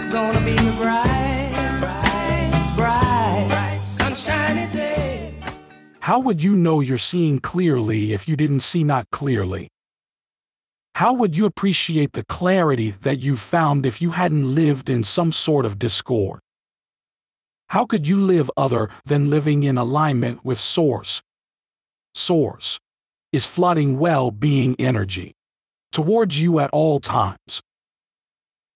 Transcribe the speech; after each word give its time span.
It's 0.00 0.04
gonna 0.04 0.40
be 0.44 0.52
a 0.52 0.72
bright, 0.78 1.50
bright, 1.80 2.50
bright, 2.76 3.80
sunshiny 3.82 4.72
day. 4.72 5.34
How 5.98 6.20
would 6.20 6.40
you 6.40 6.54
know 6.54 6.78
you're 6.78 6.98
seeing 6.98 7.40
clearly 7.40 8.12
if 8.12 8.28
you 8.28 8.36
didn't 8.36 8.60
see 8.60 8.84
not 8.84 9.10
clearly? 9.10 9.66
How 10.94 11.14
would 11.14 11.36
you 11.36 11.46
appreciate 11.46 12.12
the 12.12 12.24
clarity 12.26 12.92
that 12.92 13.18
you 13.18 13.34
found 13.34 13.84
if 13.84 14.00
you 14.00 14.12
hadn't 14.12 14.54
lived 14.54 14.88
in 14.88 15.02
some 15.02 15.32
sort 15.32 15.66
of 15.66 15.80
discord? 15.80 16.38
How 17.70 17.84
could 17.84 18.06
you 18.06 18.20
live 18.20 18.48
other 18.56 18.90
than 19.04 19.30
living 19.30 19.64
in 19.64 19.76
alignment 19.76 20.44
with 20.44 20.60
Source? 20.60 21.22
Source 22.14 22.78
is 23.32 23.46
flooding 23.46 23.98
well 23.98 24.30
being 24.30 24.76
energy 24.78 25.32
towards 25.90 26.40
you 26.40 26.60
at 26.60 26.70
all 26.72 27.00
times. 27.00 27.62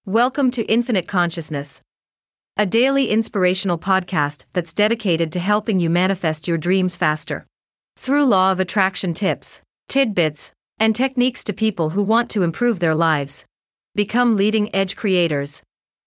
Welcome 0.06 0.50
to 0.52 0.64
Infinite 0.64 1.06
Consciousness, 1.06 1.80
a 2.56 2.66
daily 2.66 3.08
inspirational 3.08 3.78
podcast 3.78 4.46
that's 4.52 4.72
dedicated 4.72 5.30
to 5.30 5.38
helping 5.38 5.78
you 5.78 5.88
manifest 5.88 6.48
your 6.48 6.58
dreams 6.58 6.96
faster. 6.96 7.46
Through 7.96 8.24
law 8.24 8.50
of 8.50 8.58
attraction 8.58 9.14
tips, 9.14 9.62
tidbits, 9.88 10.50
and 10.76 10.96
techniques 10.96 11.44
to 11.44 11.52
people 11.52 11.90
who 11.90 12.02
want 12.02 12.30
to 12.30 12.42
improve 12.42 12.80
their 12.80 12.96
lives, 12.96 13.44
become 13.94 14.34
leading 14.34 14.74
edge 14.74 14.96
creators, 14.96 15.62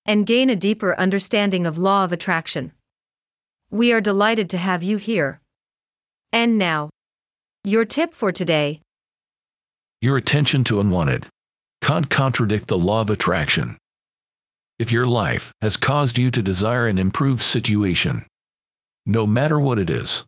and 0.06 0.28
gain 0.28 0.50
a 0.50 0.58
deeper 0.58 0.94
understanding 1.00 1.66
of 1.66 1.78
law 1.78 2.04
of 2.04 2.12
attraction. 2.12 2.74
We 3.72 3.94
are 3.94 4.02
delighted 4.02 4.50
to 4.50 4.58
have 4.58 4.84
you 4.84 4.98
here. 4.98 5.40
And 6.34 6.58
now, 6.58 6.90
your 7.64 7.86
tip 7.86 8.14
for 8.14 8.34
today 8.34 8.82
Your 10.02 10.18
attention 10.18 10.66
to 10.66 10.82
unwanted 10.82 11.28
can't 11.80 12.10
contradict 12.10 12.68
the 12.68 12.78
law 12.78 13.00
of 13.00 13.10
attraction. 13.10 13.78
If 14.78 14.92
your 14.92 15.08
life 15.08 15.54
has 15.62 15.78
caused 15.78 16.18
you 16.18 16.30
to 16.32 16.42
desire 16.42 16.86
an 16.86 16.98
improved 16.98 17.42
situation, 17.42 18.26
no 19.06 19.26
matter 19.26 19.58
what 19.58 19.80
it 19.80 19.90
is, 19.90 20.26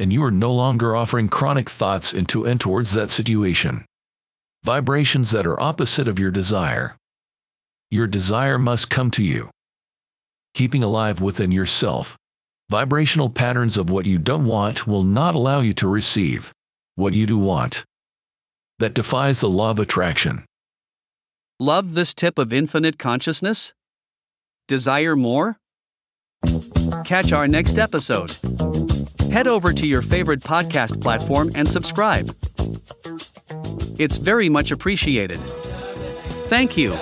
and 0.00 0.12
you 0.12 0.24
are 0.24 0.32
no 0.32 0.52
longer 0.52 0.96
offering 0.96 1.28
chronic 1.28 1.70
thoughts 1.70 2.12
into 2.12 2.44
and 2.44 2.60
towards 2.60 2.92
that 2.94 3.12
situation, 3.12 3.84
vibrations 4.64 5.30
that 5.30 5.46
are 5.46 5.60
opposite 5.60 6.08
of 6.08 6.18
your 6.18 6.32
desire, 6.32 6.96
your 7.88 8.08
desire 8.08 8.58
must 8.58 8.90
come 8.90 9.12
to 9.12 9.22
you. 9.22 9.48
Keeping 10.54 10.82
alive 10.82 11.20
within 11.20 11.52
yourself, 11.52 12.16
vibrational 12.68 13.30
patterns 13.30 13.76
of 13.76 13.90
what 13.90 14.06
you 14.06 14.18
don't 14.18 14.44
want 14.44 14.88
will 14.88 15.04
not 15.04 15.36
allow 15.36 15.60
you 15.60 15.72
to 15.74 15.86
receive 15.86 16.52
what 16.96 17.14
you 17.14 17.26
do 17.26 17.38
want. 17.38 17.84
That 18.80 18.94
defies 18.94 19.38
the 19.38 19.48
law 19.48 19.70
of 19.70 19.78
attraction. 19.78 20.44
Love 21.60 21.94
this 21.94 22.14
tip 22.14 22.38
of 22.38 22.52
infinite 22.52 23.00
consciousness? 23.00 23.72
Desire 24.68 25.16
more? 25.16 25.58
Catch 27.04 27.32
our 27.32 27.48
next 27.48 27.80
episode. 27.80 28.32
Head 29.32 29.48
over 29.48 29.72
to 29.72 29.84
your 29.84 30.00
favorite 30.00 30.38
podcast 30.38 31.02
platform 31.02 31.50
and 31.56 31.68
subscribe. 31.68 32.32
It's 33.98 34.18
very 34.18 34.48
much 34.48 34.70
appreciated. 34.70 35.40
Thank 36.46 36.76
you. 36.76 36.96